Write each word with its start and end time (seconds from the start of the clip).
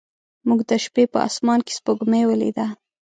موږ 0.47 0.59
د 0.69 0.71
شپې 0.83 1.03
په 1.13 1.19
اسمان 1.27 1.59
کې 1.65 1.73
سپوږمۍ 1.77 2.23
ولیده. 2.27 2.65